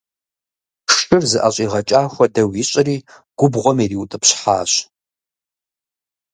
[0.95, 2.95] Шыр зыӀэщӀигъэкӀа хуэдэу ищӀри
[3.37, 4.71] губгъуэм ириутӀыпщхьащ.